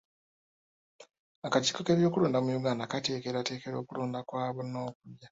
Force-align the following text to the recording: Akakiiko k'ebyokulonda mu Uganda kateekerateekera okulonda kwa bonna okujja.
Akakiiko 1.45 1.79
k'ebyokulonda 1.85 2.39
mu 2.43 2.49
Uganda 2.59 2.89
kateekerateekera 2.91 3.75
okulonda 3.79 4.19
kwa 4.27 4.43
bonna 4.55 4.79
okujja. 4.87 5.27